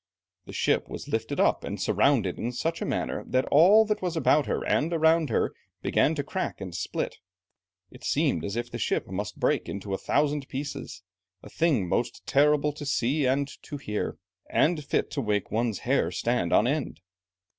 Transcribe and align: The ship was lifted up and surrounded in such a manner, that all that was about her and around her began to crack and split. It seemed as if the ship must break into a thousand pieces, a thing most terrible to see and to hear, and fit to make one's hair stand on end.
The 0.47 0.51
ship 0.53 0.89
was 0.89 1.07
lifted 1.07 1.39
up 1.39 1.63
and 1.63 1.79
surrounded 1.79 2.39
in 2.39 2.51
such 2.53 2.81
a 2.81 2.85
manner, 2.87 3.23
that 3.27 3.45
all 3.51 3.85
that 3.85 4.01
was 4.01 4.17
about 4.17 4.47
her 4.47 4.65
and 4.65 4.91
around 4.91 5.29
her 5.29 5.53
began 5.83 6.15
to 6.15 6.23
crack 6.23 6.59
and 6.59 6.73
split. 6.73 7.17
It 7.91 8.03
seemed 8.03 8.43
as 8.43 8.55
if 8.55 8.71
the 8.71 8.79
ship 8.79 9.05
must 9.07 9.39
break 9.39 9.69
into 9.69 9.93
a 9.93 9.99
thousand 9.99 10.47
pieces, 10.47 11.03
a 11.43 11.51
thing 11.51 11.87
most 11.87 12.25
terrible 12.25 12.73
to 12.73 12.85
see 12.87 13.27
and 13.27 13.47
to 13.61 13.77
hear, 13.77 14.17
and 14.49 14.83
fit 14.83 15.11
to 15.11 15.21
make 15.21 15.51
one's 15.51 15.81
hair 15.85 16.09
stand 16.09 16.51
on 16.51 16.65
end. 16.65 16.99